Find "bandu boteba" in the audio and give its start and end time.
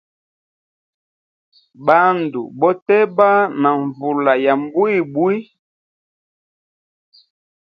1.85-3.29